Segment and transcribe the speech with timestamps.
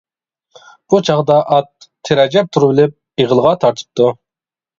[0.93, 4.11] بۇ چاغدا ئات تىرەجەپ تۇرۇۋېلىپ ئېغىلغا تارتىپتۇ.